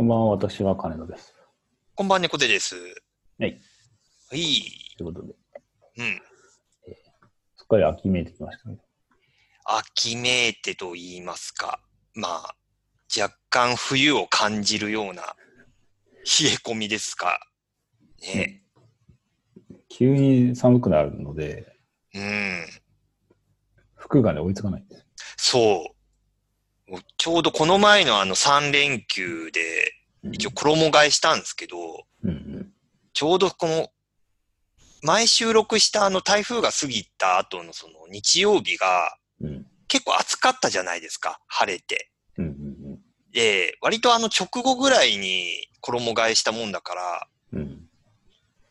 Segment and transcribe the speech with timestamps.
[0.00, 1.34] こんばんは、私は金田です。
[1.94, 2.74] こんばんは、猫背です。
[2.74, 3.60] はい。
[4.30, 4.40] はい。
[4.96, 5.34] ということで、
[5.98, 6.22] うん。
[7.54, 8.78] すっかり秋めいてきましたね。
[9.66, 11.82] 秋めいてと言いますか。
[12.14, 12.54] まあ、
[13.14, 17.38] 若干冬を感じるような冷え込みですか。
[18.22, 18.62] ね。
[19.90, 21.76] 急に寒くなるので、
[22.14, 22.64] うん。
[23.96, 25.06] 服がね、追いつかないんです。
[25.36, 25.99] そう。
[27.16, 32.72] ちょうどこの前のあの3連休で、うん一応衣替えしたんですけど、うんうん。
[33.14, 33.88] ちょうどこの、
[35.02, 39.66] 前収録したあの台風が過ぎた後のその日曜日がうん。
[39.88, 41.40] 結構暑かったじゃないですか。
[41.48, 42.10] 晴れて。
[42.36, 42.70] うんうん
[43.32, 47.60] で、割とあの直後ぐらいに衣替えしたもんだから、うん。
[47.60, 47.88] うん。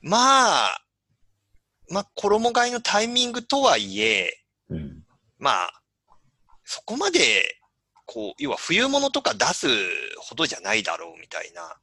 [0.02, 0.82] まあ、
[1.90, 5.04] まあ衣替えのタイミングとはいえ、うん。
[5.40, 5.84] まあ、
[6.64, 7.59] そこまで、
[8.12, 9.68] こう、要は冬物とか出す
[10.18, 11.78] ほどじゃないだろうみたいな、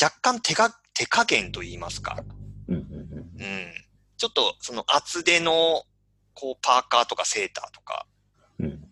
[0.00, 2.22] 若干手が、手加減と言いますか。
[2.68, 2.86] うん。
[4.18, 5.84] ちょっとその厚手の、
[6.34, 8.06] こう、パーカーとかセーターとか
[8.58, 8.84] うん。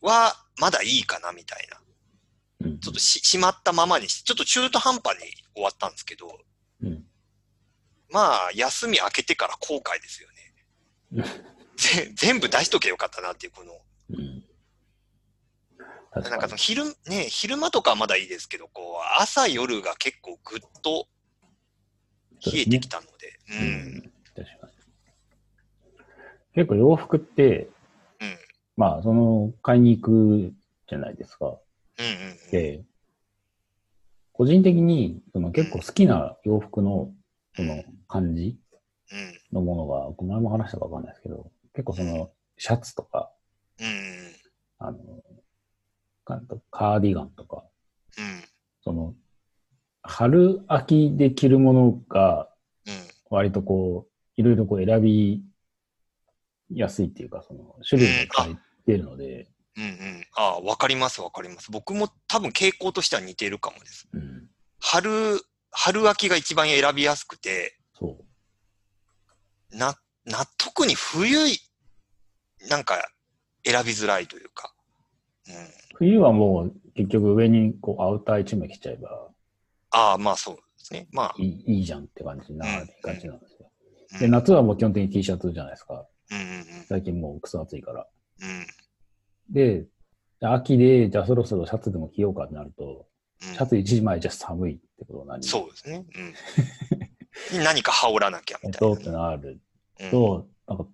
[0.00, 2.66] は、まだいいかなみたいな。
[2.66, 2.80] うん。
[2.80, 6.40] ちょっとし、しまったままにして、ちょっと中途半端に終わったんですけど、
[6.82, 7.04] うん。
[8.10, 11.22] まあ、休み明けてから後悔ですよね。
[11.76, 13.80] ぜ全部出しとけよかったなっていう、この、
[14.10, 14.42] うん。
[16.22, 16.56] なんかその。
[16.56, 21.08] 昼、ね、昼間とかはまだいいですけど、こう、朝夜が結構ぐっと
[22.52, 24.12] 冷えてきたので、ううんん。
[24.34, 24.72] 確かに。
[26.54, 27.68] 結構洋服って、
[28.20, 28.38] うん。
[28.76, 30.54] まあ、その、買いに行く
[30.88, 31.46] じゃないですか。
[31.98, 32.12] うんうん
[32.44, 32.50] うん。
[32.50, 32.82] で、
[34.32, 37.10] 個人的に、その結構好きな洋服の、
[37.54, 38.58] その感じ
[39.12, 39.40] うん。
[39.52, 43.30] のものが、この前も話したかわかんないですけど、結構その、シャツとか、
[43.78, 43.86] うん。
[43.86, 43.92] うん。
[44.78, 44.98] あの、
[46.28, 47.64] なんとカーディガンとか、
[48.18, 48.44] うん。
[48.82, 49.14] その、
[50.02, 52.48] 春秋で着るものが、
[52.86, 52.94] うん。
[53.30, 55.42] 割とこう、いろいろこう選び
[56.72, 58.56] やすいっていうか、その、種類が変え
[58.86, 60.26] てるので、うんうん。
[60.34, 61.70] ああ、わかりますわかります。
[61.70, 64.08] 僕も多分傾向としては似てるかもです。
[64.12, 64.48] うん、
[64.80, 65.40] 春、
[65.70, 68.18] 春秋が一番選びやすくて、そ
[69.70, 69.76] う。
[69.76, 71.38] な、な、特に冬、
[72.70, 72.96] なんか
[73.64, 74.72] 選びづらいというか。
[75.48, 75.54] うん。
[75.94, 79.28] 冬はもう結局上にこうアウター一枚着ちゃえば
[79.90, 81.08] ああ、まあそうですね。
[81.12, 81.34] まあ。
[81.38, 83.70] いいいいじゃんって感じなうん感じなんですよ。
[84.12, 86.06] うんで、夏はもう基本的に T シャツじゃないですか。
[86.30, 88.06] うんうん最近もうクソ暑いから。
[88.40, 88.48] うん。
[88.48, 88.66] うん。
[89.52, 89.86] で、
[90.40, 93.06] 秋で、じゃあそろそろシャツでも着ようかってなると、
[93.42, 96.06] うんシャツ一枚じゃ寒いってことになりそうですね。
[97.54, 97.64] うん。
[97.64, 99.60] 何か羽織らなきゃえっと、みたいなってなる
[100.00, 100.10] ね。
[100.10, 100.86] と、なんか、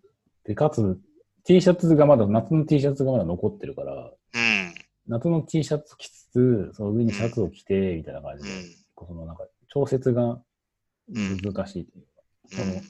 [0.44, 0.98] で、かつ、
[1.44, 4.74] T シャツがまだ、夏の T シャツがまだ残ってるから、うん。
[5.08, 8.62] 夏の T シャツ着つつ、その上にシャツを着て、みたいな感じで、うん。
[9.06, 10.40] そのなんか、調節が
[11.10, 11.36] うん。
[11.38, 12.08] 難しいというか、
[12.52, 12.58] うん。
[12.58, 12.80] その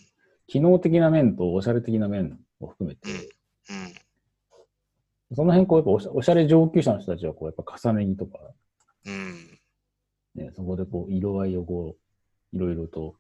[0.47, 3.17] 機能的な面とおしゃれ的な面を含めて、うん。
[5.35, 8.39] その辺、こう、やっぱおしゃおしゃれ上級者の人たちは、こう、やっぱ重ね着とか、
[9.07, 9.59] うん。
[10.35, 11.97] ね、そこでこう、色合いをこ
[12.53, 13.17] う、いろいろと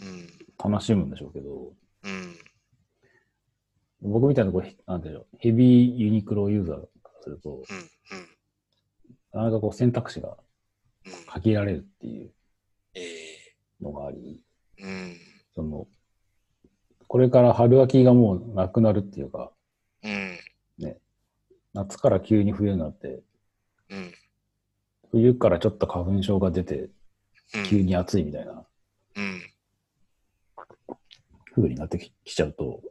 [0.00, 0.72] うん。
[0.72, 1.72] 楽しむんでしょうけど、
[2.04, 2.38] うん。
[4.00, 6.86] 僕みたいなこう、へなんていうの、ヘビーユニクロユーザー
[7.22, 7.64] すると、うん。
[9.32, 10.36] なかなかこう選択肢が
[11.06, 11.12] うん。
[11.26, 12.32] 限られるっていう
[12.94, 13.00] え
[13.80, 14.42] のがあり、
[14.78, 15.16] えうん。
[15.54, 15.86] その、
[17.06, 19.52] これから春秋がもうなくなるっていうか、
[20.02, 20.38] うん。
[21.74, 23.22] 夏から急に冬になって、
[23.90, 24.12] うん。
[25.10, 26.90] 冬からちょっと花粉症が出て、
[27.54, 27.64] うん。
[27.64, 28.66] 急に暑いみたいな
[29.16, 29.42] うん。
[31.54, 32.82] 風になってききちゃうと、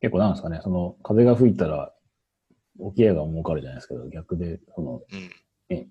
[0.00, 1.92] 結構なんですかね、その風が吹いたら、
[2.78, 5.02] 沖合が儲かるじゃないですけど、逆で、その
[5.70, 5.90] うん。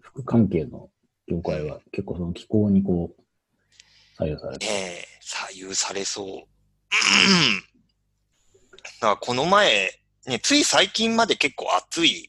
[0.00, 0.90] 服関係の
[1.26, 3.22] 業界は結構その気候にこう、
[4.16, 6.26] 左右されて、ねえ、左右されそう。
[6.28, 6.42] うん
[9.00, 9.90] だからこの前、
[10.26, 12.28] ね、つい最近まで結構暑い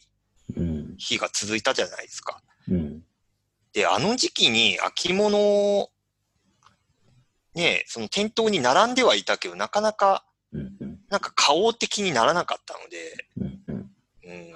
[0.56, 2.42] うん、日が続いたじゃないですか。
[2.70, 3.02] うん、
[3.74, 5.90] で、あの時期に秋物を、
[7.56, 10.25] ね、その店頭に並んではいたけど、なかなか、
[11.16, 14.54] なんか花王的にならなかったので、うん、うん、うん、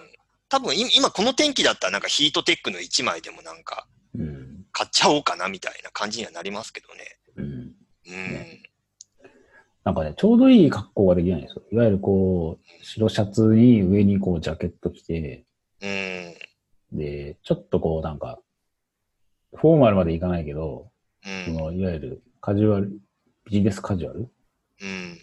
[0.49, 7.17] 多分い今この天気だったらなんかヒートテックの1枚でもなんかうん、買っちゃおうかなみたいな感じにはなりますけどね。
[7.35, 7.45] うん。
[7.45, 8.33] うん。
[8.33, 8.63] ね
[9.85, 11.63] なんかね、ちょうどいい格好ができないんですよ。
[11.71, 15.45] いわゆるこう、白シャツに上にこうジャケット着て、
[15.81, 16.97] うん。
[16.97, 18.39] で、ちょっとこうなんか、
[19.55, 20.91] フォーマルまでいかないけど、
[21.25, 21.45] うん。
[21.45, 22.91] そのいわゆるカジュアル、
[23.45, 24.29] ビジネスカジュアル
[24.81, 25.17] うん。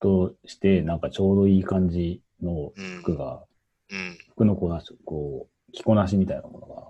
[0.00, 3.00] として、なんかちょうどいい感じのうん。
[3.02, 3.44] 服が、
[3.90, 4.18] うん。
[4.32, 6.88] 服のこうなんかこう、着こなしみたいなものが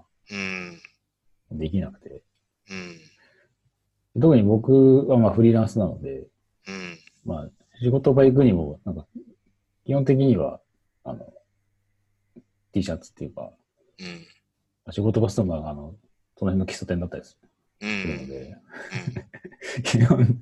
[1.51, 1.59] うん。
[1.59, 2.23] できなくて、
[2.71, 4.21] うん。
[4.21, 6.27] 特に僕はまあフリーランスなので、
[6.67, 6.99] うん。
[7.25, 7.49] まあ
[7.83, 9.07] 仕事場行くにも、なんか、
[9.87, 10.61] 基本的には、
[11.05, 11.33] あの、
[12.73, 13.51] T シャツっていうか、
[13.99, 14.93] うん。
[14.93, 15.95] 仕事場ストが、あの、
[16.37, 17.39] その辺の喫茶店だったりす
[17.81, 18.29] うるのん。
[18.29, 18.57] で、
[19.85, 20.41] 基本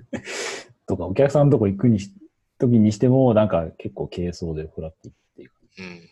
[0.86, 2.12] とかお客さんのとこ行くにし、
[2.58, 6.10] 時にしても、なんか結構軽装でフラッと行っていううん。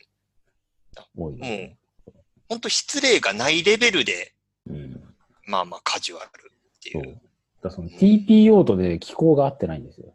[1.16, 1.78] 多いですね。
[2.48, 4.32] 本当失礼がないレベルで、
[4.66, 5.02] うん。
[5.46, 7.02] まあまあカジュアルっていそう。
[7.02, 7.12] だう。
[7.14, 7.20] か
[7.64, 10.14] らその TPO とで気候が合ってないんですよ。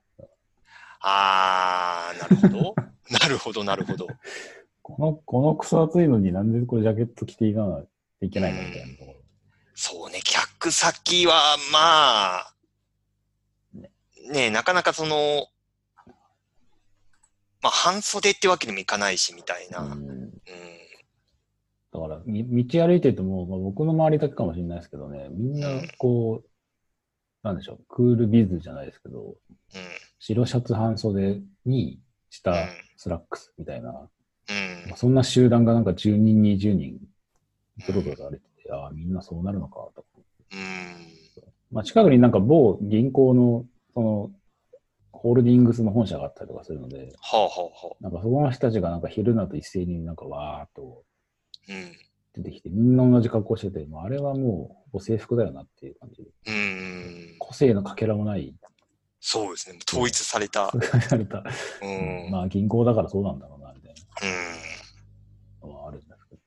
[1.02, 2.76] あー、なるほど。
[3.10, 4.08] なるほど、なるほど。
[4.82, 7.88] この、このクソ暑いのになんでこれジャケット着ていかない
[8.20, 9.16] といけないのみたいなところ。
[9.74, 12.54] そうね、客先は、まあ、
[13.74, 13.92] ね
[14.32, 15.48] ねなかなかその、
[17.62, 19.82] まあ、半袖ってわけにもいかないし、みたいな。
[19.82, 19.92] うん。
[19.92, 20.32] うん
[21.94, 25.68] だから、み道歩いてても、まあ、僕の周りだけかもしれないですけどね、みんな
[25.98, 26.50] こう、
[27.44, 29.36] なんでしょう、クールビズじゃないですけど、うん。
[30.20, 32.00] 白シャツ半袖に
[32.30, 32.58] 下うん
[32.96, 37.00] スラックスみたいな、うんまあ、そんな集団がなんか10人、20人、
[37.86, 40.06] ぞろぞろ歩いてて、ああ、みんなそうなるのかと。
[40.54, 40.60] うん。
[41.72, 44.32] まあ、近くになんか某銀行の、その、
[45.22, 48.04] ホールディングスの本社があったりとかするので、はあはあはあ。
[48.04, 51.04] なんかそこの人たちがなんか昼になると一斉になんかわーっと
[51.70, 51.92] うん。
[52.34, 56.30] 出てきて、みんな同じ格好してて、もうあれはもう制服だよなっていう感じで。
[56.48, 57.36] うん。
[57.38, 58.56] 個性のかけらもない、
[59.20, 59.78] そうですね。
[59.88, 60.72] 統一された。
[61.08, 61.44] された。
[61.84, 62.32] うん。
[62.32, 63.94] まあ銀行だからそうなんだろうな、みたい
[65.62, 65.70] うん。
[65.70, 66.42] なのはあるんですけど。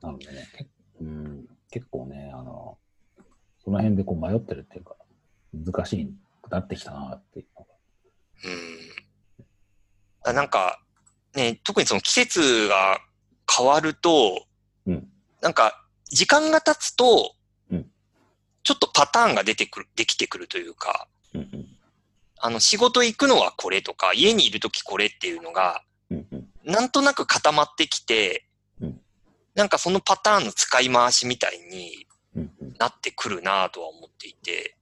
[0.00, 0.66] なのでね、け
[1.02, 2.78] うん、結構ね、あの、
[3.62, 4.96] その辺でこう迷ってるっていうか、
[5.52, 6.12] 難しいく
[6.50, 7.40] なってきたなって。
[7.40, 7.74] いうのが。
[8.44, 8.94] うん。
[10.24, 10.80] あなんか、
[11.34, 13.00] ね、特にその季節が
[13.50, 14.46] 変わると、
[14.86, 15.08] うん。
[15.40, 17.34] なんか、時間が経つと、
[17.70, 17.86] うん。
[18.62, 21.66] ちょっとパターンが出てくる、できてくるというか、うんうん。
[22.38, 26.48] あの、仕事行くのはこれとか、家にいるときこれっていうのが、うんうん。
[26.64, 28.46] なんとなく固まってきて、
[28.80, 29.00] うん。
[29.54, 32.06] なんかそのパターンの使い回しみたいに
[32.78, 34.76] なってくるなとは思っていて、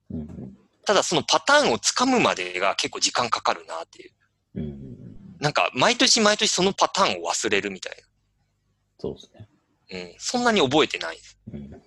[0.84, 4.10] ただそのパターンをつかむまでが結構時間かかるなっていう。
[4.56, 4.92] うんうん
[5.40, 7.96] なんか毎年毎年そのパターンを忘れるみたい
[9.00, 9.48] そうですね。
[9.90, 9.98] な。
[9.98, 10.14] うん。
[10.18, 11.36] そんなに覚えてないです。
[11.52, 11.82] うん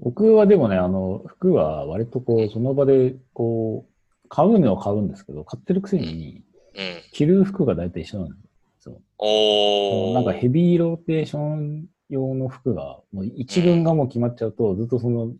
[0.00, 6.42] 僕はでもね、あの、服は割とこう、その場で、こう、買うのは買うんですけど、買ってるくせに、
[6.74, 7.02] うん。
[7.12, 8.34] 着る服が大体一緒なんで
[8.78, 9.02] すよ。
[9.18, 10.14] おー。
[10.14, 15.34] なんかヘビーローテーション用の服が、もう一軍がもう決まっちゃうと、ずっとその、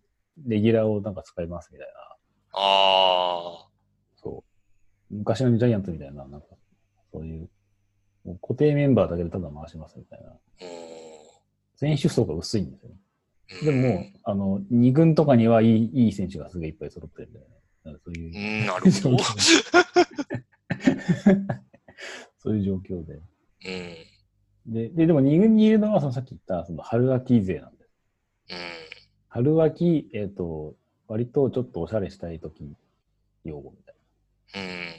[0.46, 1.92] レギュラーをなんか使いますみたいな。
[2.52, 3.66] あ
[4.16, 4.44] そ
[5.10, 5.14] う。
[5.14, 6.46] 昔のジャイアンツみたいな、なんか、
[7.12, 7.48] そういう、
[8.24, 10.32] もう固定メンバーだけでただ回しますみたいな。
[11.76, 12.96] 選手層が薄いんですよね。
[13.64, 17.54] でももう、あの、二軍とかにはいいいい選手がすげえいっぱい揃ってるんだよね。
[18.04, 19.18] そういうう、ん、なるほど。
[22.38, 23.14] そういう状況で。
[23.14, 24.72] うん。
[24.72, 27.90] で、ででも二軍にいるのは、そのさっき言った、その春秋勢なんです。
[28.50, 28.58] うん。
[29.32, 30.74] 春秋、えっ、と、
[31.06, 32.74] 割とちょっとおしゃれしたいとき
[33.44, 33.94] 用語みたい
[34.54, 34.60] な。
[34.60, 34.94] うん。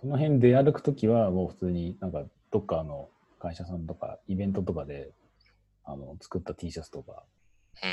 [0.00, 5.12] その辺で歩くときは、もう普通になんか、どっかの会社さんとか、イベントとかで、
[5.84, 7.24] あの、作った T シャツとか、
[7.82, 7.90] うん。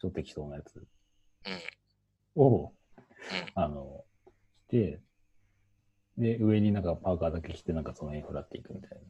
[0.00, 2.40] ちょっと適当なやつうん。
[2.40, 2.72] を、
[3.56, 4.04] あの、
[4.68, 5.00] 着て、
[6.16, 9.04] で、上になんかパーカーだけ着て、なんかその辺フラっていくみたいなうん。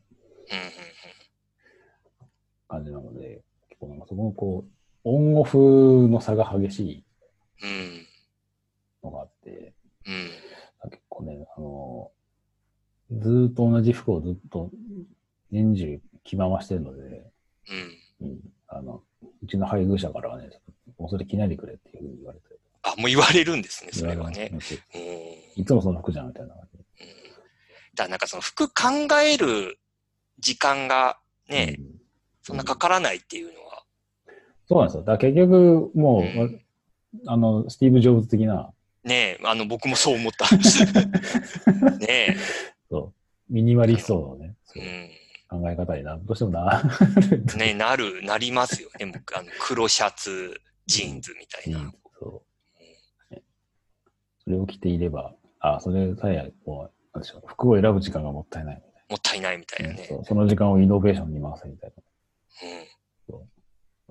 [2.68, 4.73] 感じなので、結構なんかそこのこう、
[5.04, 7.04] オンオフの差が激しい
[7.62, 8.06] うん。
[9.02, 9.74] のがあって、
[10.06, 10.90] うん。
[10.90, 12.10] 結構ね、あの、
[13.12, 14.70] ずーっと同じ服をずっと
[15.50, 17.30] 年中着回してるので、
[18.20, 18.28] うん。
[18.28, 19.02] うん、あの、
[19.42, 20.50] うちの配偶者からはね、
[20.98, 22.46] もうそれ着ないでくれっていうふうに言われて。
[22.82, 24.52] あ、もう言われるんですね、それはね。
[25.56, 26.84] いつもその服じゃんみたいな感じで。
[27.08, 27.24] うん
[27.94, 28.74] だからなんかその服考
[29.20, 29.78] える
[30.40, 31.16] 時間が
[31.48, 31.94] ね、うん
[32.46, 33.63] そんなかからないっていうのは、
[34.66, 35.02] そうなんですよ。
[35.02, 36.60] だ結局、もう、うん
[37.26, 38.72] あの、スティーブ・ジョブズ的な、
[39.04, 40.46] ねえ、あの僕もそう思った。
[42.00, 42.36] ね
[42.90, 43.12] そ
[43.50, 45.10] う、ミニマリストのね、そうえ、
[45.48, 47.58] 考え方にな、どうしてもな、うん。
[47.58, 49.06] ねえ、なる、なりますよね。
[49.06, 51.80] 僕あの黒シャツ、ジーンズみたいな。
[51.80, 52.42] うんそ
[53.30, 53.34] う。
[53.34, 53.42] ね
[54.42, 60.06] それを着ていれば、あ、それさえ、こう、なんでしょう、服を選ぶ時間がもったいないもったいないみたいなな、ね。
[60.08, 62.93] そうその時間をイノベーションに回せみたいうん。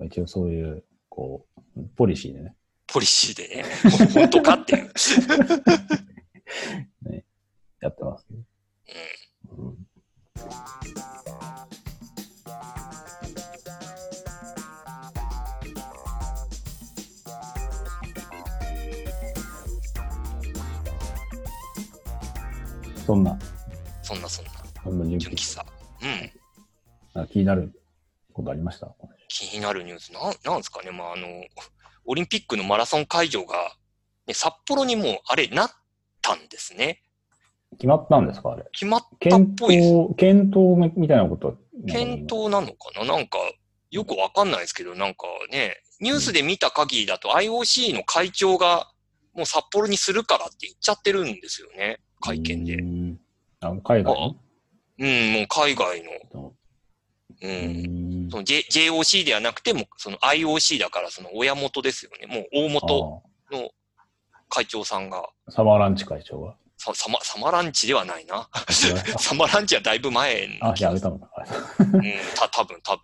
[0.02, 1.46] 一応そういう、こ
[1.76, 2.54] う、ポリシーでね。
[2.86, 3.64] ポリシーでね、
[4.14, 4.92] 本当かっていう。
[7.10, 7.24] ね、
[7.80, 8.38] やってますね。
[9.50, 9.86] うん、
[23.06, 23.38] そんな。
[24.02, 24.50] そんなそんな。
[24.82, 25.64] そんな純喫さ。
[27.16, 27.26] うん。
[27.28, 27.72] 気になる
[28.32, 28.92] ことありました？
[29.34, 30.12] 気になるニュース。
[30.12, 30.92] なん、なんですかね。
[30.92, 31.26] まあ、あの、
[32.06, 33.74] オリンピックのマラソン会場が、
[34.28, 35.70] ね、札幌にもう、あれ、なっ
[36.22, 37.02] たんですね。
[37.72, 38.64] 決まったんですかあれ？
[38.72, 39.88] 決まったっ検ぽいです。
[39.88, 41.54] 討、検討みたいなことは？
[41.88, 43.04] 検討なのかな？
[43.04, 43.38] なんか、
[43.90, 48.88] よくわかんないですけど、なんかね、ニュースで見た限りだと IOC の会長が、
[49.34, 51.98] もう札幌にするからって言っちゃってるんですよね。
[52.20, 52.76] 会見で。
[52.76, 53.18] ううん、ん
[53.60, 54.36] あ海外のもう
[55.48, 56.52] 海外の。
[57.40, 57.50] とう。
[57.50, 62.26] うんんその J、JOC ではなくても、その IOC だから、その親元ですよね。
[62.26, 63.70] もう大元の
[64.48, 66.56] 会長さんが、あサマーランチ会長が？
[66.76, 68.48] さサマサマランチではないな。
[69.18, 71.28] サマ ランチはだいぶ前のあ、やめたのか。
[71.78, 72.02] うん、
[72.34, 73.02] た、多分多分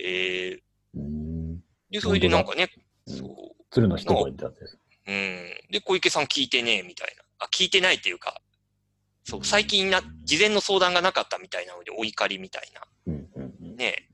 [0.00, 0.60] えー、
[0.94, 1.60] うん
[1.90, 2.70] で、それでなんかね、
[3.06, 3.64] うんそう。
[3.70, 4.78] 鶴の一声ってやつです。
[5.06, 5.70] うん。
[5.70, 7.22] で、小池さん聞いてねえ、みたいな。
[7.38, 8.40] あ、聞いてないっていうか、
[9.28, 13.12] そう、最近な、事前の相談がなかったみたいなので、お怒りみたいな。
[13.76, 14.08] ねえ。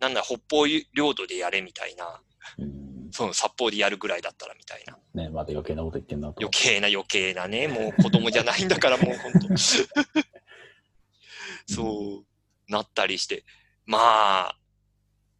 [0.00, 2.20] なんだ、北方領土でやれみたいな。
[2.58, 4.96] うんその札幌でやるぐらいだったらみたいな。
[5.14, 6.36] ね、また余計なこと言ってんなと。
[6.38, 9.56] 余計な余計なね、もう子供じゃないんだから、 もう本当。
[11.66, 13.44] そう、なったりして。
[13.84, 13.98] ま
[14.50, 14.56] あ、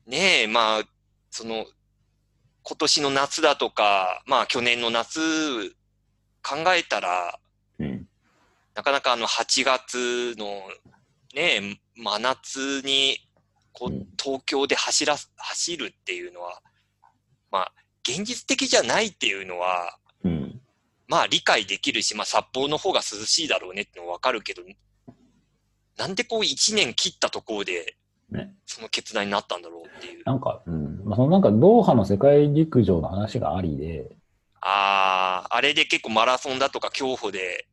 [0.07, 0.83] ねえ、まあ、
[1.31, 1.64] その、
[2.64, 5.21] 今年の夏だとか、まあ去年の夏
[6.43, 7.38] 考えたら、
[7.79, 8.10] うん。
[8.80, 10.46] なかなかあの8月の
[11.34, 13.18] ね、真夏に
[13.72, 16.62] こううん東京で走らす、走るっていうのは、
[17.50, 17.72] まあ
[18.08, 20.60] 現実的じゃないっていうのは、うん。
[21.08, 24.62] まあ理解できるし、まあ札幌の方が涼しいだろうねってのはわかるけど、
[25.99, 27.96] なんでこう1年切ったところで
[28.30, 28.54] ね。
[28.64, 30.22] その決断になったんだろうっていう。
[30.25, 31.02] なんか、うん。
[31.04, 34.16] まあ、そのなんか、ドーハの世界陸上の話がありで、
[34.60, 37.69] ああ、あれで結構マラソンだとか競歩でうん。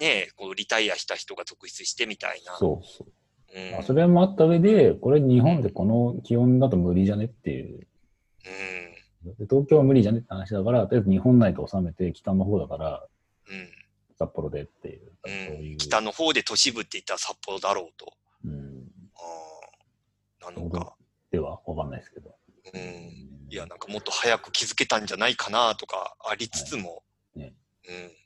[0.00, 2.56] ね、こうリタイアした人が続出してみたいな。
[2.56, 3.08] そうそう。
[3.54, 3.72] うん。
[3.72, 7.86] まあ、それもあった上で、これ日本でこの気温だと無理じゃねっていう。
[9.24, 9.34] うん。
[9.38, 13.06] で東京は無理じゃねって話だから、とりあえず日本内で収めて、北の方だから、
[13.48, 13.68] うん。
[14.18, 15.12] 札幌でっていう。
[15.24, 15.28] う、
[15.62, 18.12] いうん北の方で都市部って言ったら札幌だろうと。
[18.44, 18.84] うん。
[20.42, 20.94] ああ、なのか。
[21.30, 22.34] では、わかんないですけど。
[22.74, 23.34] うん。
[23.50, 26.96] いや、なんかもっと早く気づけたんじゃないかなとかありつつも。
[26.96, 26.96] は
[27.36, 27.54] いね
[27.88, 28.23] うん。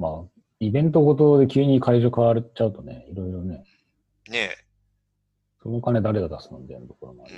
[0.00, 3.64] まあ、イベントごとで急に会場変わっちゃうとね、いろいろね、
[4.30, 4.56] ね
[5.62, 7.34] その金誰が出すのみたいなところもあえ。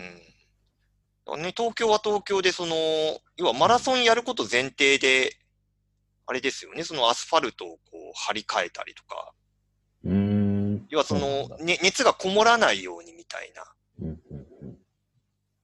[1.27, 1.35] る。
[1.35, 1.43] うん。
[1.43, 2.77] ね、東京は東京で、その、
[3.37, 5.37] 要はマラソンやること前提で、
[6.27, 9.33] あれですよね、そのアスファルトをこう張り替えたりとか、
[10.05, 10.87] うーん。
[10.89, 13.65] 要はそうのね、熱がこもらないようにみたいな、
[14.03, 14.79] うんうんうん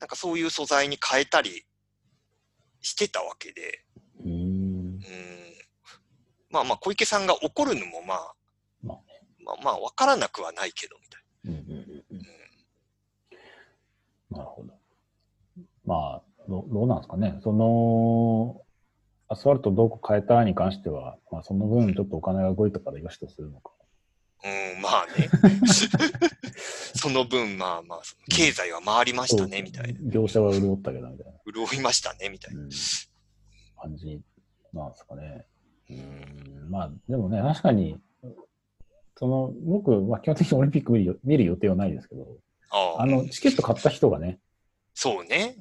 [0.00, 1.64] なんかそういう素材に変えたり
[2.81, 3.85] してたわけで。
[6.50, 8.35] まあまあ、小池さんが怒るのもまあ、
[8.83, 8.99] まあ
[9.45, 12.23] まあまあ、わからなくはないけど、みたいうんうんうんうん
[14.31, 14.38] な。
[14.38, 14.73] なるほど。
[15.85, 17.38] まあ、どどうなんですかね。
[17.43, 18.62] その、
[19.28, 23.73] アスファルトどうこ変えたに関しては、まあ、その分ちょっとお金が動いたからよしとするのか。
[24.45, 25.28] うん、うん、まあね。
[26.95, 30.00] その分、まあまあ、経済は回りましたね、みたいな。
[30.11, 32.62] 業者は潤ったけど、みたいな、潤いましたね、みたいな。
[32.62, 32.71] うん、
[33.81, 34.21] 感じ
[34.73, 35.47] なんですかね。
[35.90, 37.99] うん、まあ、でもね、確かに、
[39.16, 42.26] その、僕、まあ、基本的にオリンピック見るよ見る予定はないですけど、
[42.71, 44.38] あああの、チケット買った人がね、
[44.95, 45.57] そうね。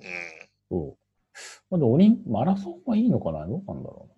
[0.69, 0.77] うん。
[0.79, 0.98] そう。
[1.69, 3.46] まだオリン、マラソンはいいのかな？
[3.46, 4.10] どうなんだろ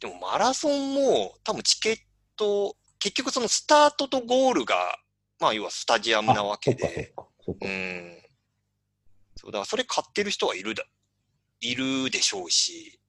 [0.00, 1.98] でもマラソンも多分チケッ
[2.36, 4.76] ト、結局そのスタートとゴールが、
[5.40, 7.66] まあ要はスタジアうムなわけで、そっか。
[7.66, 8.18] うん。
[9.36, 10.84] そうだそれ買ってる人はいるだ、
[11.60, 13.00] いるでしょうし、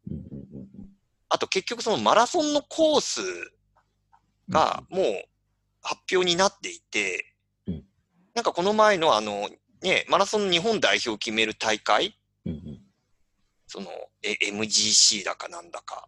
[1.34, 3.22] あと結局そのマラソンのコース
[4.50, 5.06] がもう
[5.82, 7.26] 発表になっていて、
[7.66, 7.84] うん。
[8.36, 9.50] なんかこの前のあの、
[9.82, 12.16] ね、マラソンの日本代表を決める大会、
[13.66, 13.88] その、
[14.22, 16.08] え MGC だかなんだか、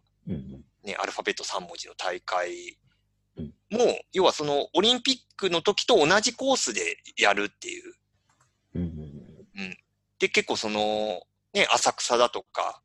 [0.84, 2.78] ね、アルファベット3文字の大会
[3.36, 3.54] うん。
[3.72, 7.94] も、要はそのオリンピックの時と同じコースでやるっていう。
[9.56, 9.76] うん。
[10.20, 11.20] で、結構その、
[11.52, 12.80] ね、浅草だとか、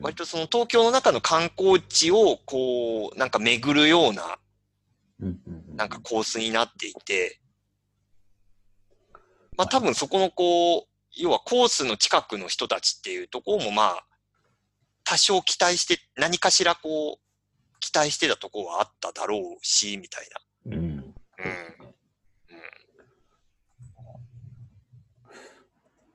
[0.00, 4.38] 割とその東京の中の観光地をこう、なんか巡るような、
[5.74, 7.40] なんかコースになっていて、
[9.56, 10.82] まあ多分そこのこう、
[11.16, 14.04] 要はコースの近くの人たちっていうところもまあ、
[15.04, 20.28] 多少期待して、何かしらこう、期待してたところはあっただろうし、みたい
[20.66, 20.76] な。
[20.76, 20.82] うん。
[20.82, 21.14] うん。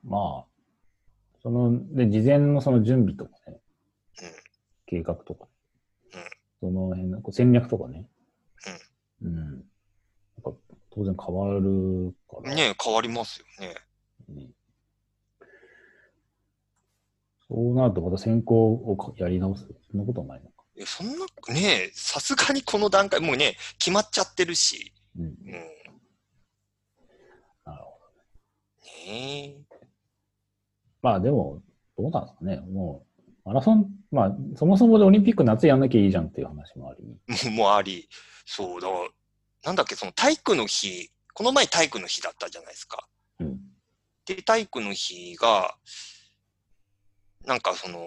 [0.04, 0.46] まあ、
[1.42, 3.26] その、で、事前のその準備と
[4.86, 5.48] 計画とか、
[6.14, 8.08] うんその辺のこう戦略とかね。
[9.22, 9.36] うん。
[9.36, 9.42] や
[10.40, 10.52] っぱ
[10.92, 12.56] 当然変わるから。
[12.56, 13.76] ね変わりますよね。
[14.30, 14.48] ね
[17.50, 19.68] そうなるとまた選考をかやり直す。
[19.92, 20.64] そんなことはないのか。
[20.78, 24.94] いやそんな、ねさすがにこの段階、もうね、決まっちゃってるし。
[25.20, 25.26] うん。
[25.26, 25.34] うん。
[27.66, 29.12] なるほど。
[29.12, 29.56] ね
[31.02, 31.62] まあでも、
[31.98, 32.62] どうなんですかね。
[32.72, 33.13] もう、
[33.46, 37.04] マラソン、まあ、そもそもでオリンピック夏やんなきゃいいじゃんっていう話もあり。
[37.46, 37.50] え。
[37.52, 38.08] もうあり。
[38.46, 38.88] そうだ。
[39.64, 43.08] なんだっけ、その体育の日、この前体育の日だったじゃないですか。
[43.40, 43.60] うん。
[44.26, 45.76] で、体育の日が、
[47.46, 48.00] なんかその、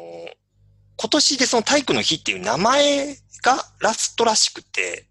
[0.99, 5.09] 今年でその体育の日っていう名前がラストらしくて、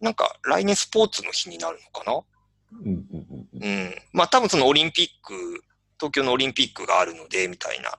[0.00, 2.22] なんか来年スポーツの日になるのかな？
[2.84, 3.94] うん。
[4.12, 5.64] まあ多分そのオリンピック、
[5.98, 7.98] 東京のオリンピックがあるので、みたいな。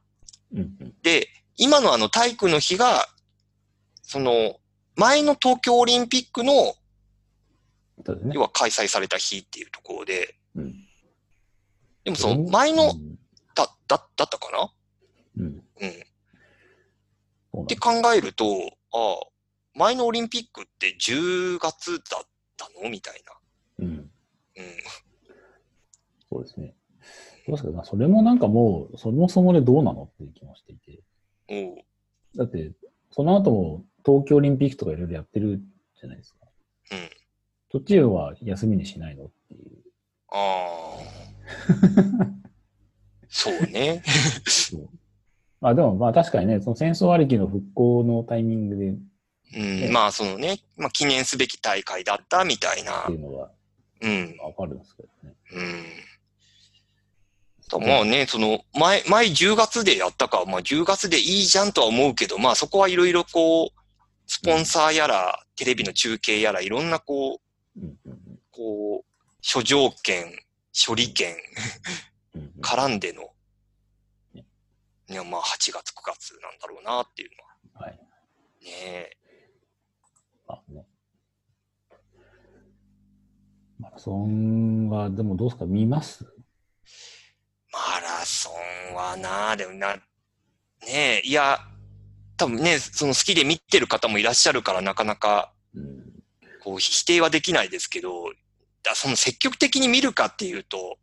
[1.01, 3.07] で、今のあの体育の日が、
[4.01, 4.59] その、
[4.95, 6.75] 前の東京オリンピックの、
[8.33, 8.41] 要。
[8.41, 10.73] は開催された日っていうところで、うん。
[12.03, 13.15] でもその前のうん、
[13.55, 14.73] だ、だ、だったかな？
[15.37, 15.63] うん。
[17.53, 17.63] うん。
[17.63, 18.45] って考えると、
[18.91, 19.27] ああ、
[19.75, 22.89] 前のオリンピックって10月だったの？
[22.89, 23.23] みたい
[23.79, 23.85] な。
[23.85, 23.87] うん。
[23.87, 24.09] うん。
[26.29, 26.75] そうですね。
[27.47, 31.03] どうですそれもなんかもう、そもそもでどうなのっていう気もしていて。
[31.49, 31.77] おう
[32.37, 32.71] だって、
[33.11, 35.61] その後も東京オリンピックとかいろいろやってる
[35.99, 36.39] じゃないですか。
[36.91, 37.09] うん。
[37.69, 39.71] 途中は休みにしないのっていう。
[40.31, 41.23] ああ。
[43.27, 44.03] そうね。
[45.59, 48.95] まあでもまあ確かにね、その戦争ありきの復興のタイミングでっ
[49.55, 49.91] うん。
[49.91, 53.15] まあそのね、まあ記念すべき大会だったみたいなてい。
[53.15, 53.49] うのは
[54.01, 54.37] うん。
[54.39, 55.35] わかるんですけどね。
[55.53, 55.83] うん。
[57.79, 63.69] だまあね、その、前、前10月でやったか、まあ10月でいいじゃんとは思うけど、まあそこはいろいろこう、
[64.27, 67.39] スポンサーやら、テレビの中継やら、いろんなこ
[67.75, 67.79] う、
[68.51, 69.05] こう、
[69.41, 70.33] 諸条件、
[70.87, 71.35] 処理権、
[72.61, 73.23] 絡んでの
[74.33, 74.45] ね、
[75.09, 77.85] ね、まあ8月、9月なんだろうなっていうのは。
[77.87, 77.99] はい。
[78.63, 79.17] ねえ。
[80.47, 80.85] まあね。
[83.79, 86.32] マラソンは、でもどうですか見ます
[87.73, 88.51] マラソ
[88.91, 90.01] ンはな、でもな、ね
[90.85, 91.59] え、いや、
[92.37, 96.03] 多分ね、その好きで見てる方もいらっしゃるからなかなか、うん。
[96.63, 98.31] こう否定はできないですけど、
[98.83, 100.97] だその積極的に見るかっていうと、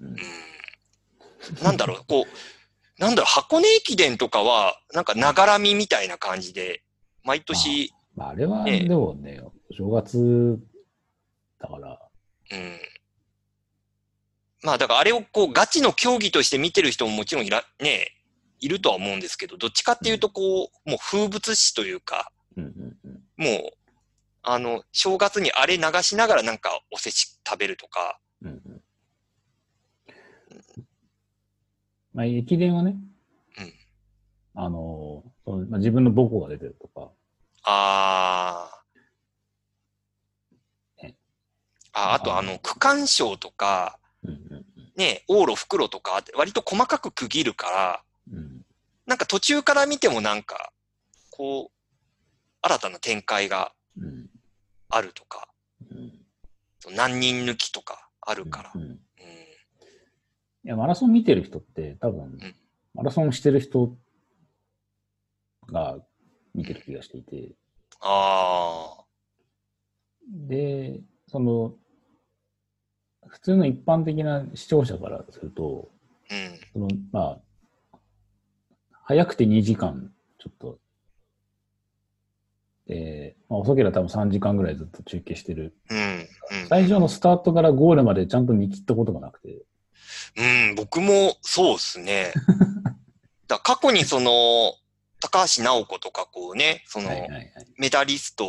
[0.00, 6.82] うんうん、なんだろう、こう、なんだろう、箱根駅伝とかは、なんかながらみみたいな感じで、
[7.22, 9.40] 毎年、まあ、あれは、ねでもね、
[9.76, 10.58] 正月
[11.60, 11.98] だから、
[12.52, 12.78] うん。
[14.62, 18.08] まあだからあれをこうガチの競技として見てる人ももちろんいら、ね、
[18.60, 22.30] いるとは思うんですけど、どっちかっていうとこう、もう風物詩というか。
[23.36, 23.70] もう、
[24.42, 28.82] あの、正月にあれ流しながらなんかおせち食べるとか、うんうん。
[32.12, 32.96] まあ、駅伝はね、
[33.58, 33.72] うん。
[34.54, 37.10] あの、そのまあ、自分の母校が出てるとか、
[37.62, 41.04] あー。
[41.04, 41.16] ね。
[41.92, 43.99] あ、あとあの、区間賞とか、
[44.96, 48.02] ね、往路、袋とか、割と細かく区切るから、
[48.32, 48.62] うん。
[49.06, 50.72] なんか途中から見てもなんか、
[51.30, 51.76] こう、
[52.62, 54.30] 新たな展開がうん
[54.90, 55.48] あるとか、
[55.90, 56.12] うん。
[56.94, 58.72] 何人抜きとかあるから。
[60.62, 62.56] いや、マラソン見てる人って多分、ん。
[62.92, 63.96] マラソンしてる人
[65.68, 65.98] が
[66.54, 67.54] 見てる気がしていて、
[68.00, 69.04] ああ。
[70.28, 71.74] で、その、
[73.30, 75.88] 普通の一般的な視聴者からすると、
[76.30, 76.60] うん。
[76.72, 77.38] その、ま
[77.92, 77.98] あ、
[79.04, 80.78] 早くて2時間、ちょっと、
[82.86, 85.74] で、まあ、遅ければ多分3時間ぐらいずっと中継してる。
[85.90, 85.98] うん。
[85.98, 86.68] うん。
[86.68, 89.62] 最初のスタートからゴールまでちゃんと見切ったことがなくて、
[90.36, 92.32] うん、僕もそうですね。
[93.46, 94.74] だ過去にその、
[95.20, 97.52] 高橋直子とかこうね、その、はいはいはい。
[97.76, 98.46] メダリスト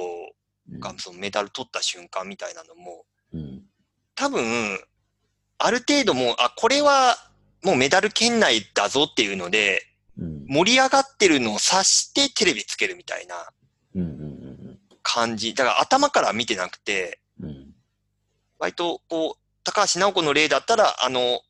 [0.71, 3.63] うんがそのメダル取った瞬間みたいなのも、うん。
[4.21, 4.79] 多分、
[5.57, 7.17] ある程度もう、あ、これは
[7.63, 9.81] もうメダル圏内だぞっていうので、
[10.15, 10.45] うん。
[10.47, 13.35] 盛り上がってるのを察してテレビつけるみたいな
[15.01, 15.55] 感じ。
[15.55, 17.19] だから頭から見てなくて。
[18.59, 21.41] 割とこう、高橋直子の例だったら、あの、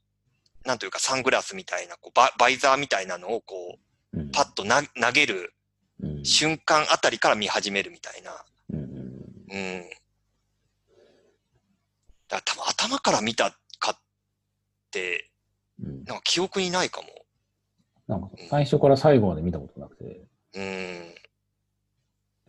[0.63, 3.79] なんというかサングラスみたいな、こうババイザーみたいなのをこ
[4.13, 4.31] う、うん。
[4.31, 5.53] パッとな投げる
[6.01, 8.31] うん瞬間あたりから見始めるみたいな。
[8.69, 9.83] うん。
[12.31, 13.99] だから多分頭から見たかっ
[14.89, 15.29] て、
[15.83, 16.03] うん。
[16.05, 17.07] なんか記憶にないかも。
[18.07, 21.15] なんか最初から最後まで見たことなくて、うん。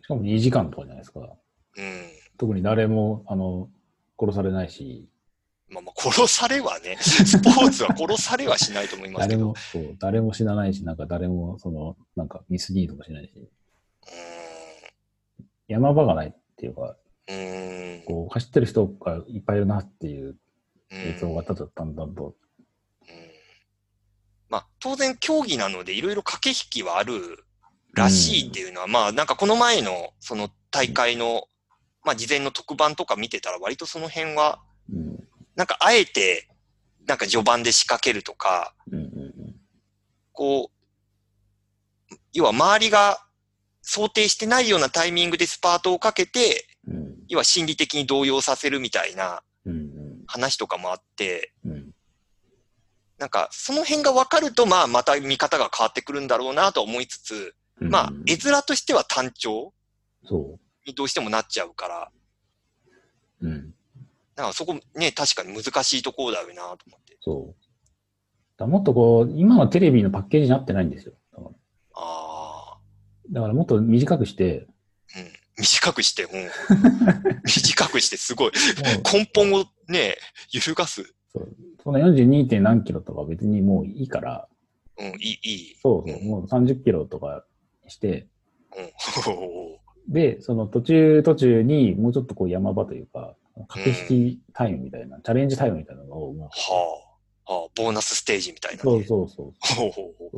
[0.01, 1.19] しかも2時間とかじゃないですか。
[1.19, 1.35] うん。
[2.37, 3.69] 特に誰も、あの、
[4.19, 5.09] 殺されないし、
[5.69, 9.39] まあまあ、殺されはね、 スポーツは殺されはしないと思いますけど。
[9.39, 13.49] 誰も、そう、誰も死なないし、なんか誰も、その、なんかミスリードもしないし、
[15.67, 16.95] 山場がないっていうか、
[18.05, 20.37] こう、走ってる人がいっぱいいるなっていう。
[20.93, 22.35] 映像がただだんだんと、
[23.01, 23.15] うん。
[24.49, 27.45] まあ、当然競技なのでいろいろ駆け引きはある
[27.93, 31.45] らしいっていうのは、まあなんかこの前のその大会の、
[32.03, 34.59] まあ事前の特番とか見てたら割とその辺は、
[34.91, 35.19] うん、
[35.55, 36.47] なんかあえて、
[37.07, 38.73] なんか序盤で仕掛けるとか、
[40.31, 40.71] こ
[42.11, 43.19] う、要は周りが
[43.81, 51.91] 想定してないようなタイミングでスパートをかけて、うん、要は心理的に動揺させるみたいなうん、話とかもあって、うん、うん、
[53.17, 59.73] なんかその辺が分かると、まあまた見方が変わってくるんだろうなと思いつつ、うんまあ絵面としては単調
[60.25, 62.11] そにどうしてもなっちゃうから、
[63.41, 63.73] う、うん、
[64.35, 67.17] なんかそこね、確かに難しいところだよなと思って。
[67.21, 67.63] そう。
[68.57, 71.13] だもっとこう、今のテレビのパッケージになってないんですよ。
[71.31, 71.49] だから
[71.95, 72.77] ああ、
[73.31, 74.67] だからもっと短くして、うん。
[75.57, 76.49] 短くして、うん。
[77.45, 78.51] 短くしてすごい。
[79.11, 80.15] 根本をね、
[80.51, 81.13] 揺るがす。
[81.83, 82.47] その 42.
[82.47, 84.47] 点何キロとか別にもういいから、
[84.97, 85.75] うん、いい、いい。
[85.81, 87.45] そうそう、うんもう30キロとか
[87.83, 88.27] にして、
[88.77, 90.13] うん。
[90.13, 93.35] で、その途中途中にもうちょっとこう山場というか、
[93.67, 97.53] 駆け引きタイムみたいな、チャレンジタイムみたいなのをはあ。
[97.53, 98.81] はあ、ボーナスステージみたいな、ね。
[98.81, 99.53] そうそうそ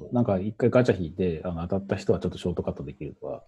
[0.10, 0.13] う。
[0.13, 3.43] なんか一回ガチャ引いて、あの当たった人はちょっとショートカットできるとか、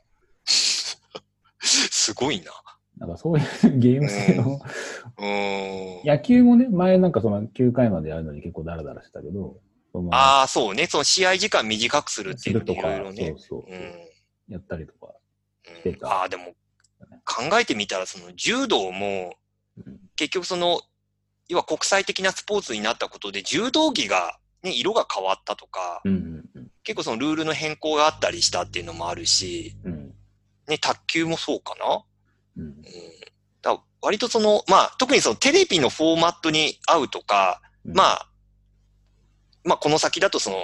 [2.07, 2.51] すごいな。
[2.99, 4.61] なんかそういうゲーム性の、
[5.19, 6.05] うーん。
[6.05, 9.59] 野球もね、前なんかその9回までやるのに結構ダラダラしてたけど、
[10.11, 10.85] ああ、そうね。
[10.85, 13.27] その試合時間短くするっていうのもいろいろね。
[13.29, 13.93] そうそう、うん。
[14.47, 15.13] やったりとか。
[15.75, 16.55] うんてたああ、でも、
[17.25, 19.33] 考えてみたら、その柔道も、
[19.77, 20.81] うん結局その、
[21.47, 30.16] 要は国際的なスポーツになったことで、柔道着が、ね、色が変わったとか、うんうんうん結構そのルールの変更があったりしたっていうのもあるし、うん
[30.67, 32.03] ね、卓球もそうかな？
[32.57, 32.83] うんうん。
[33.61, 38.29] だ割とその、まあ、特にそのテレビのフォーマットに合うとか、うんまあ、
[39.63, 40.57] まあ、この先だとその、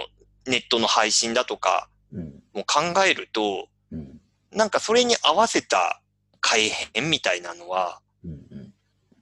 [0.45, 4.19] ネットの配信だとかうんも考えると、うん
[4.51, 6.01] なんかそれに合わせた
[6.39, 8.73] 改変みたいなのは、うんうん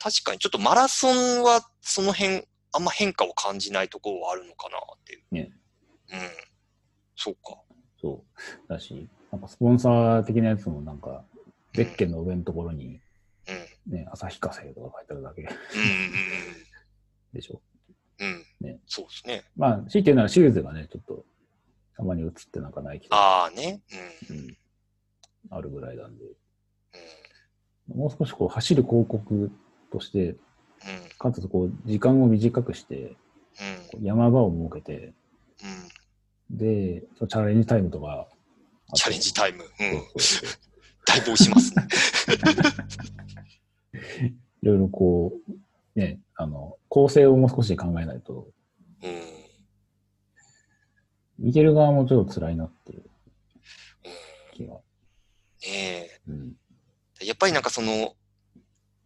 [0.03, 5.21] 確かにちょっとマラソンはその辺、あんま変化を感じないところはあるのかなっていう。
[5.31, 5.51] ね。
[6.11, 6.19] うん。
[7.15, 7.55] そうか。
[8.01, 8.23] そ
[8.65, 8.67] う。
[8.67, 11.23] だし、なんかスポンサー的なやつもなんか、
[11.73, 12.99] ゼッケンの上のところに、
[13.87, 13.93] うん。
[13.93, 15.47] ね、旭化成とか書いてあるだけ
[17.33, 17.61] でしょ。
[18.19, 18.45] うん。
[18.59, 19.43] ねそうですね。
[19.55, 21.25] まあ、強いて言うならシューズがね、ちょっと、
[21.95, 23.81] たまに映ってなんかないけど、ああね。
[24.29, 24.37] うん。
[24.37, 24.57] うん、
[25.49, 26.25] あるぐらいなんで、
[27.89, 27.97] うん。
[27.97, 29.51] もう少しこう、走る広告
[29.91, 30.37] として、うん。
[31.17, 33.15] かつこう、時間を短くして、
[34.01, 35.13] 山場を設けて。
[36.49, 38.27] で、チャレンジタイムとか、
[38.93, 39.63] チャレンジタイム。
[39.63, 39.69] うん。
[41.05, 41.87] だいぶ押しますね。
[44.61, 45.33] いろいろこ
[45.95, 48.47] う、ね、あの、構成をもう少し考えないと、
[49.03, 49.21] うん。
[51.39, 53.03] 見てる側もちょっと辛いなっていう
[54.53, 54.75] 気が。
[54.75, 54.81] ね
[55.63, 56.21] え。
[56.27, 56.55] うん。
[57.21, 58.15] やっぱりなんかその、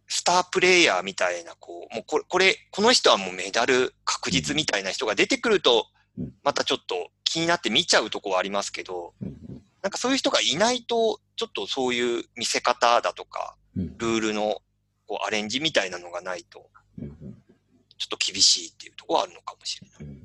[0.08, 5.86] スタープレイヤーみたいな、こう、もうこれ、これ、この人はもうメダル確実みたいな人が出てくると
[6.18, 14.60] うん、またちょっと気になって見ちゃうとこはありますけど、うんなんかそういう人がいないと、ちょっとそういう見せ方だとか、うんルールの
[15.06, 16.68] こうアレンジみたいなのがないと、
[16.98, 20.18] ちょっと厳しいっていうところはあるのかもしれない。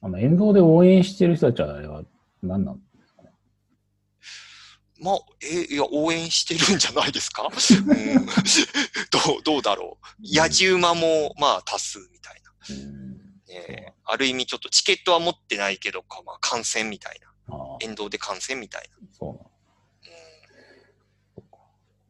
[0.00, 2.04] あの、沿道で応援してる人たちはあれは
[2.42, 2.80] 何なん？
[4.98, 8.32] まあ、え、いや、応援してるんじゃないですか、 うん、ど
[9.40, 10.22] う、どうだろう？
[10.22, 12.74] 野じ馬も、まあ、多数みたいな。
[12.74, 13.18] うん。
[13.46, 17.27] ね、ある意味ちょっとチケットは持ってないけどか、まあ、観戦みたいな。
[17.50, 19.08] ああ、沿道で観戦みたいな。
[19.12, 19.50] そうなの。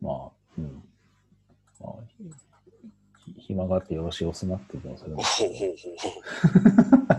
[0.01, 0.83] まあ、うん。
[1.81, 1.94] まあ、
[3.24, 6.22] ひ暇があってよろしいおすなってもそれうん、ほうほうほうほ
[7.11, 7.16] だ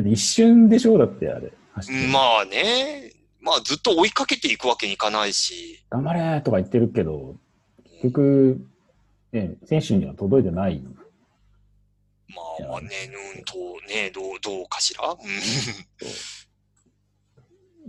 [0.00, 0.98] って一瞬でしょ？
[0.98, 1.52] だってあれ。
[2.12, 7.36] まあね、まあずっと追いかけていくわけにいかないし、頑張れとか言ってるけど、
[7.84, 8.66] 結局、
[9.32, 10.80] ね、選手には届いてない。
[12.60, 12.88] まあね、
[13.36, 13.54] うんと
[13.88, 15.16] ね、どう、どうかしら？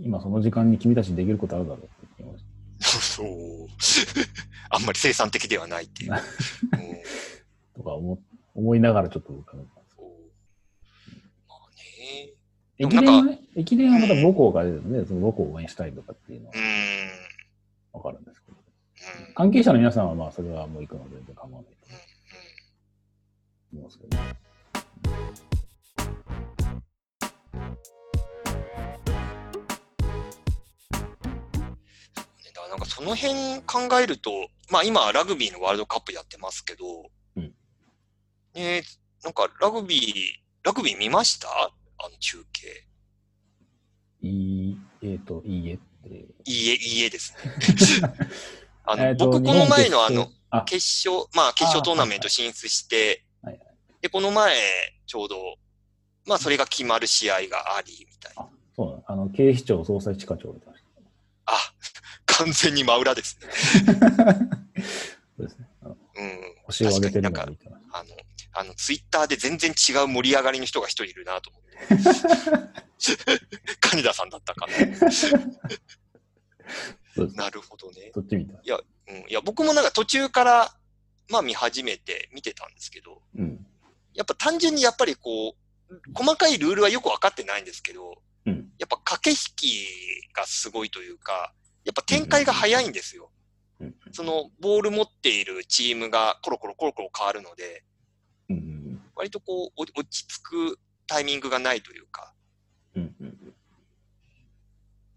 [0.00, 2.44] うん今その時間に君たちにできることあるだろうって言ってまし
[2.80, 3.26] そう。
[4.70, 6.12] あんまり生産的ではないっていう。
[6.12, 6.22] うんた
[7.76, 8.18] とか思
[8.54, 10.08] 思いながらちょっと伺ったんですそう
[11.48, 12.32] まあね。
[12.78, 16.58] 駅伝はね、駅伝はまた母校が出るので、その母校を応援したいとかっていうのはう。
[16.58, 18.00] ん。
[18.00, 18.58] わかるんですけど。
[18.58, 19.26] うん。
[19.26, 19.34] うん。
[19.34, 21.86] 関係者の皆さんはまあそれはもう行くので全然構わないと
[23.72, 25.49] 思いますけどね。
[32.80, 34.30] かその辺考えると、
[34.70, 36.84] まあ今ラグビーのワールドカップやってますけど、
[37.36, 37.52] うん
[38.54, 38.82] ね
[39.22, 40.12] なんかラグビー、
[40.64, 41.48] ラグビー見ました？
[41.48, 42.86] あの中継。
[44.22, 44.28] い
[44.70, 46.08] い、えっ、と、いいえって。
[46.08, 48.10] いいえ、いいえですね。
[48.84, 50.30] あの、僕この前のあの
[50.64, 53.66] 決、勝まあ決勝トーナメント進出してはいはい、
[54.00, 54.56] で、この前、
[55.06, 55.56] ちょうど、
[56.26, 58.42] まあそれが決まる試合があり、みたいな。
[58.42, 59.04] あ、そうなの。
[59.06, 60.78] あの、警視庁捜査一課長みたいな。
[61.46, 61.52] あ、
[62.44, 63.48] 完全に真裏ですね。
[65.36, 65.68] そうですね。
[65.82, 66.54] あのうん。
[66.64, 67.80] 星を上げてるの確かにがいいかな。
[67.92, 68.10] あの、
[68.52, 71.70] あの、ツイッターで全然違う盛り上がりの人が一人いるなと思って。
[73.80, 74.66] 金田さんだったか。
[77.16, 77.26] な。
[77.44, 78.10] なるほどね。
[78.14, 78.40] そったい。
[78.40, 78.48] うん。
[78.48, 80.74] いや、僕もなんか途中から、
[81.28, 83.66] まあ見始めて見てたんですけど、うん。
[84.14, 85.54] やっぱ単純にやっぱりこ
[85.88, 88.72] う、細かいルールはよく分かってないんですけど、うん。
[88.78, 91.52] やっぱ駆け引きがすごいというか、
[91.84, 93.30] やっぱ展開が早いんですよ。
[93.80, 93.94] うん。
[94.12, 97.84] そのボール持っているチームがコロコロコロコロ変わるので。
[99.20, 102.32] 割とこう、お落ち着くタイミングがないというか。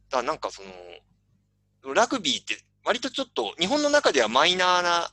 [0.10, 0.62] だからなんかそ
[1.84, 5.12] の、ラグビーって割とちょっと日本の中ではマイナーな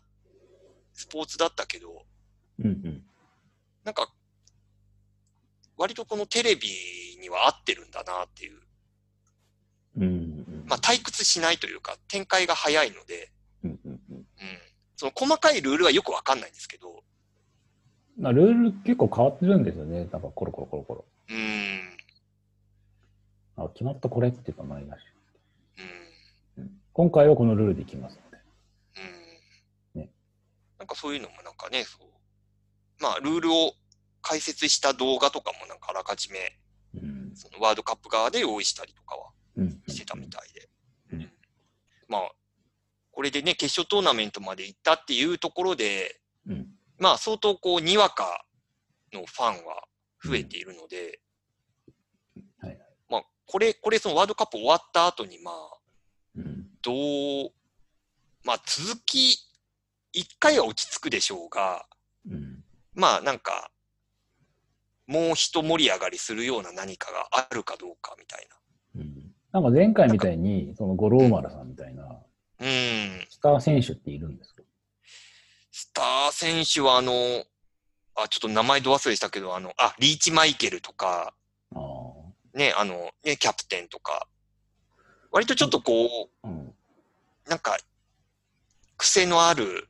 [0.92, 2.04] スポーツだったけど。
[3.84, 4.12] なんか、
[5.76, 6.68] 割とこのテレビ
[7.20, 8.60] には合ってるんだなっていう。
[9.98, 10.39] うん。
[10.70, 10.76] うん。
[10.76, 13.30] まあ退屈しないというか、展開が早いので、
[13.64, 13.80] うん。
[13.84, 14.00] うん。
[14.96, 17.02] その細かいルールはよくわかんないんですけど、
[18.18, 20.00] まあ、ルール結構変わってるんですよね。
[20.00, 21.04] なんかコロコロコロコロ。
[21.30, 21.32] う
[23.62, 25.00] ん、あ、決まったこれっていうかないなし。
[26.58, 28.38] うん、うん今回はこのルールでいきますので。
[29.94, 30.02] うん。
[30.02, 30.10] ね
[30.78, 32.08] なんかそういうのもなんかね、そう。
[33.02, 33.72] まあ、ルールを
[34.20, 36.58] 解説した動画とかもなんかあらかじめ、
[36.94, 37.32] うん。
[37.34, 39.82] そのワールドカップ側で用意したりとかはうん。
[39.88, 40.49] してたみたい
[43.20, 46.68] これでね、決勝トーナメントまで行ったっていうところで、うん。
[46.96, 48.46] まあ、相当こう、にわか
[49.12, 49.84] のファンは
[50.24, 51.20] 増えているので、
[52.62, 52.78] はいはい。
[53.10, 55.54] まあ、これ、これ、そのワールドカップ終わった後に、まあ、
[56.36, 56.68] うん。
[56.80, 57.50] どう、
[58.42, 59.36] まあ、続き、
[60.14, 61.84] 一回は落ち着くでしょうが、
[62.26, 62.64] うん。
[62.94, 63.70] まあ、なんか、
[65.06, 68.48] もう一盛り上がりするような何かがあるかどうかみたい
[68.94, 69.34] うん。
[69.52, 72.16] なんか前回みたいに、その五郎丸さんみたいな、な。
[72.60, 73.26] うん。
[73.28, 74.62] スター選手っているんですか？
[75.72, 77.12] スター選手は、あの、
[78.14, 81.34] あ、ちょっと名前ど忘れしたけど、あの、あ、リーチマイケルとか。
[82.52, 84.26] ね、あの、ね、キャプテンとか、
[85.30, 86.74] 割とちょっとこう、うん。
[87.48, 87.78] なんか、
[88.96, 89.88] 癖のある、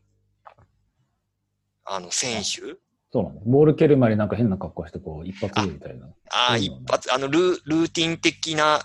[1.84, 2.76] あの、選手？
[3.12, 3.40] そうなんだ。
[3.46, 6.06] ボール蹴る前になんか変な格好して、こう、一発でみたいな。
[6.30, 8.80] ああ、一発、あの、ルー、ルーティン的な、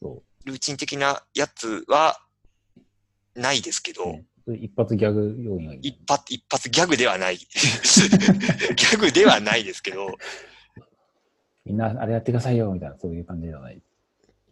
[0.00, 2.20] そルーティン的なやつは、
[3.34, 7.38] ないですけど、一発ギャグ要因一発、一発ギャグではない。
[7.38, 10.16] ギャグではないですけど、
[11.64, 13.80] みんなあれやってくださいよ、みたいな、そういう感じじゃない。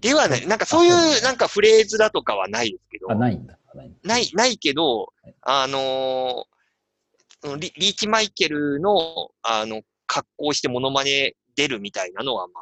[0.01, 0.47] ではない。
[0.47, 3.59] なんかそういう、なんかフレーズだとかはないですけど、あ、ないんだ。
[4.03, 12.61] ないない、けどはい、あのーリリーチマイケルの、あの、格好してモノマネ出るみたいなのは、ま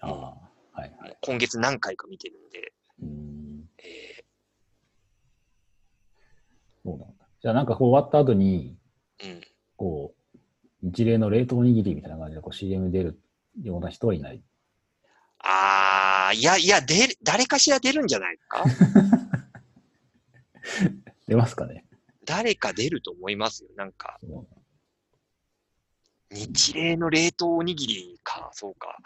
[0.00, 1.10] ああ、はいはい。
[1.12, 2.72] あ、今月何回か見てるんで、
[3.02, 4.09] うーん、え
[6.90, 7.24] そうなんだ。
[7.42, 9.40] じゃあなんかこう終わった後に、ーうん。
[9.76, 10.38] こう、
[10.82, 13.20] 一例の冷凍握りみたいな感じでこう CM 出る
[13.62, 14.42] ような人はいない。
[15.38, 18.64] あー、いや、いや、出る、誰かしら出るんじゃないか？
[21.26, 21.84] 出ますかね？
[22.26, 23.70] 誰か出ると思いますよ。
[23.76, 24.18] なんか、
[26.30, 28.98] 日例の冷凍おにぎりか、そうか。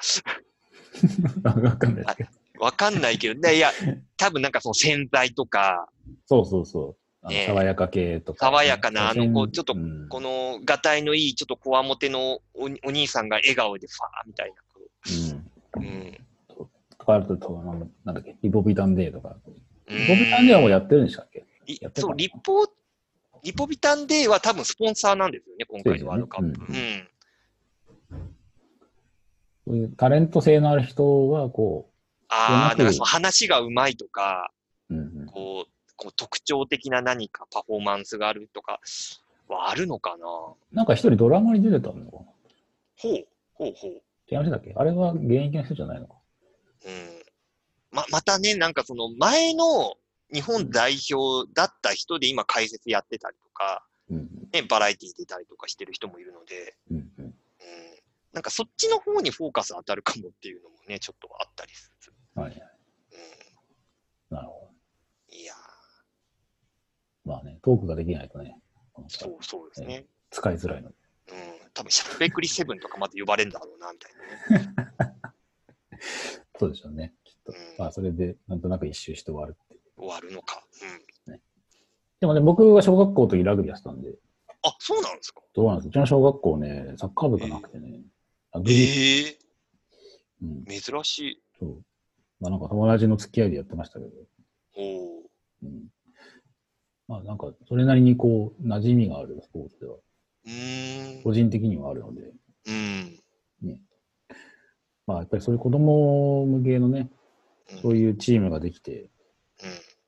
[1.62, 2.16] わかんない。
[2.58, 3.72] わかんないけど、ねいや、
[4.16, 5.88] 多分なんかその洗剤とか、
[6.26, 7.03] そうそうそう。
[7.28, 8.46] ねえ爽やか系とか。
[8.46, 14.54] 爽やかなあのこうちょっとうんこの、がたいのいい、ちょっとこわもてのおお兄さんが笑顔でファーみたいな。
[15.78, 15.86] うん。
[15.86, 16.18] うん。
[16.98, 17.62] とかあると、と
[18.04, 19.36] なんだっけ、リポビタンデーとか。
[19.48, 19.54] うん
[19.86, 21.44] リポビタンデーはもうやってるんでしたっけ？
[21.96, 22.66] そう、リポ、
[23.42, 26.58] リポビタンデーは多分スポンサーなんですよね、今回のワールドカップ。
[26.58, 28.28] そうですうん。
[29.66, 31.90] そういうタレント性のある人は、こ
[32.28, 34.50] ああ、うまくだからその話がうまいとか、
[34.88, 38.80] う、うんうん、こう、こう特徴的な何かパフォーマンスがあるとか
[39.48, 40.26] はあるのかな？
[40.26, 42.06] ほなんか一人ドラマに出てたのかな？
[42.08, 42.24] う、
[42.96, 43.10] ほ
[43.68, 44.02] うほう。
[44.30, 44.72] 違いましたっけ？
[44.74, 46.14] あれは現役の人じゃないのか
[46.86, 47.22] うん。
[47.90, 49.94] ま、またね、なんかその前の
[50.32, 54.28] 日本代表だった人で今解説やってたりとか、うん。
[54.52, 56.96] ね、バラエティ出たりとかしてる人もいるので、うん。
[56.96, 57.24] うん。
[57.24, 57.34] うん、
[58.32, 62.12] なんかそっちの方にフォーカス当たるかもっていうのもね、ちょっとあったりする。
[62.34, 62.60] はいはい。
[64.30, 64.63] うなるほど。
[67.24, 70.06] まあね、トークができないとね、ー、そうそうですね。
[70.30, 70.94] 使いづらいので。
[71.30, 71.36] うん、
[71.72, 75.14] 多分しゃべくりセブンとかまで呼ばれるんだろうな、みたいなね。
[76.58, 77.14] そうでしょうね。
[77.24, 77.52] きっと。
[77.52, 79.78] うんまあ、それで、なんとなく一周して終わるって。
[79.96, 80.64] 終わるのか。
[81.26, 81.40] うん。
[82.20, 84.14] でもね、僕は小学校の時ラグビーやってたんで、
[84.62, 88.00] あ、そうなんですかどうなんですうちの小学校ね、サッカー部がなくてね、
[88.52, 89.38] ラグビー、ええ
[90.42, 91.42] うん、珍しい。
[91.58, 91.84] そう。
[92.40, 94.10] まあなんか友達の付き合いでやってましたけど、
[94.76, 95.22] おお。
[95.62, 95.88] うん。
[97.14, 101.22] まあなんか、それなりにこう、馴染みがあるスポーツでは、うーん。
[101.22, 102.32] 個人的にはあるので、
[102.66, 103.20] うん。
[105.06, 107.10] まあやっぱりそういう子供向けのね、
[107.70, 109.10] うんそういうチームができて、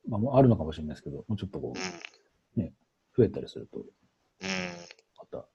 [0.09, 0.21] うん。
[0.21, 2.73] まああるのかもしれないですけど、もうちょっとこう、うん。
[3.17, 3.87] 増えたりすると、うん。
[5.17, 5.47] また、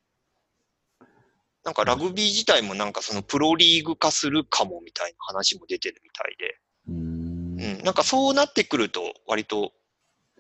[1.66, 7.78] なんかラグビー自体もなんかそのプロリーグ化するかもみたいな話も出てるみたいで、うーん。
[7.80, 9.74] うん、なんかそうなってくると割と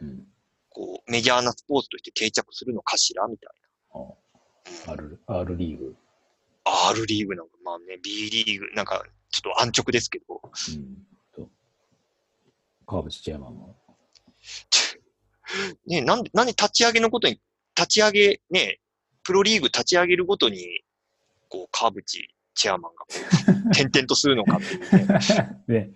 [0.02, 0.31] うん。
[0.72, 3.50] こうメジャーなスポーツとして定着するのかしらみたい
[3.94, 4.06] あな。
[4.06, 4.14] うん
[4.88, 5.96] R、R リーグ。
[6.64, 11.06] R リーグなんか、まあね、B リーグ、なんかちょっと安直ですけど、うん。
[11.34, 11.50] と、
[12.86, 13.76] 川淵チェアマンも。
[15.86, 17.40] ね、なんで、なんで立ち上げのことに、
[17.76, 18.80] 立ち上げ、ね、
[19.24, 20.84] プロリーグ立ち上げるごとに、
[21.50, 23.06] こう、川淵チェアマンが
[23.72, 25.20] 転々とするのかっていうね、
[25.68, 25.90] で、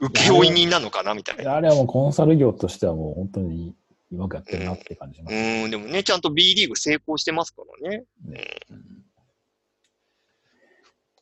[0.00, 1.56] 請負人なのかなみたいな。
[1.56, 3.74] あれはもうコンサル業としてはもう本当に
[4.12, 5.34] うまくやってるなって感じします。
[5.34, 8.04] うん、でもね、ちゃんと B リーグ成功してますからね。
[8.24, 9.04] ねうん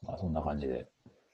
[0.02, 0.88] まあそんな感じで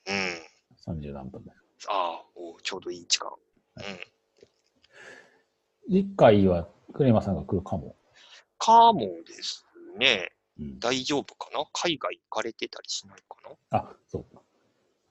[0.06, 0.94] うん。
[1.00, 1.86] 30何分です。
[1.88, 3.30] ああ、おちょうどいい時間。
[3.76, 3.82] うん。
[5.88, 7.96] 次回はクレマさんが来るかも。
[8.58, 9.64] かもです
[9.98, 10.32] ね。
[10.58, 11.64] うん、大丈夫かな？
[11.72, 13.36] 海外行かれてたりしないか
[13.70, 13.78] な？
[13.78, 14.42] あ、そうか。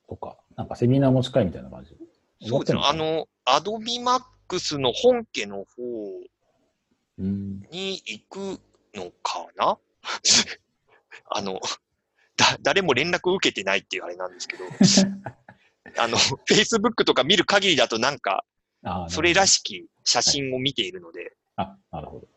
[0.10, 1.98] とか、なんかセミナー持ち会みたいな感じ。
[2.48, 2.82] そうですね。
[2.84, 5.66] あの、アドビマックスの本家の方
[7.20, 7.62] うん。
[7.72, 8.60] に行く
[8.94, 9.78] のかな？
[11.30, 11.60] あの、
[12.36, 14.66] だ、誰も連絡を受けてないっていうあれなんですけど、
[15.98, 16.18] あの、
[16.50, 18.46] Facebook とか見る限りだとなんか、
[18.84, 22.28] あそれらししき写真を見ているので、あ、なるほど。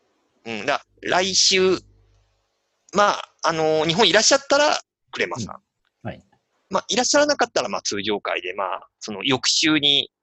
[0.45, 1.77] うん、だ来週、
[2.93, 5.55] まあ、あの日本いらっしゃったら、クレマさん。
[5.55, 5.61] うん
[6.03, 6.23] はい。
[6.69, 10.20] まあ、いらっしゃらなかったら、まあ、通常会で、まあ、その翌週に、うん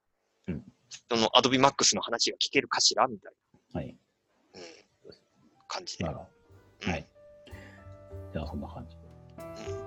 [1.11, 3.33] そのアドビマックスの話が聞けるかしらみたい
[3.75, 3.87] はい。
[3.87, 3.93] な、
[4.55, 5.15] うん、
[5.69, 6.05] 感じで。
[6.05, 6.27] なるほ
[6.87, 6.91] ど。
[6.91, 7.07] はい。
[8.33, 8.97] じゃあそんな感じ。
[8.97, 9.03] は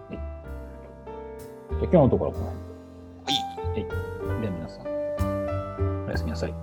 [0.09, 0.11] い。
[0.11, 2.45] じゃあ今日のところはこの
[3.25, 3.95] 辺で。
[3.95, 3.97] は
[4.37, 4.41] い。
[4.41, 6.53] では皆さん、おやすみなさい。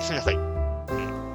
[0.00, 1.25] すみません。